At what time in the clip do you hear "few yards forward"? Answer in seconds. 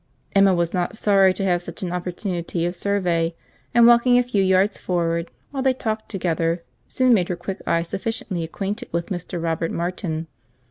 4.23-5.29